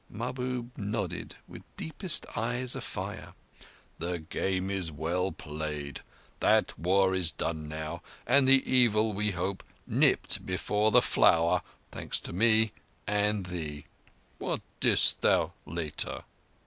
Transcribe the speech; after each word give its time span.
Mahbub 0.09 0.75
nodded 0.79 1.35
with 1.47 1.61
deepest 1.77 2.25
eyes 2.35 2.75
afire. 2.75 3.35
"The 3.99 4.17
game 4.17 4.71
is 4.71 4.91
well 4.91 5.31
played. 5.31 6.01
That 6.39 6.75
war 6.79 7.13
is 7.13 7.29
done 7.29 7.67
now, 7.67 8.01
and 8.25 8.47
the 8.47 8.63
evil, 8.67 9.13
we 9.13 9.29
hope, 9.29 9.63
nipped 9.85 10.43
before 10.43 10.89
the 10.89 11.03
flower—thanks 11.03 12.19
to 12.21 12.33
me—and 12.33 13.45
thee. 13.45 13.85
What 14.39 14.61
didst 14.79 15.21
thou 15.21 15.53
later?" 15.67 16.23